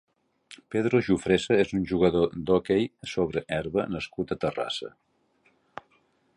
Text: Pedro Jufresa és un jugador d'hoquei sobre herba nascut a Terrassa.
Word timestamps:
Pedro 0.75 1.01
Jufresa 1.07 1.57
és 1.65 1.73
un 1.81 1.83
jugador 1.91 2.33
d'hoquei 2.49 2.89
sobre 3.13 3.45
herba 3.59 3.87
nascut 3.97 4.37
a 4.37 4.41
Terrassa. 4.47 4.93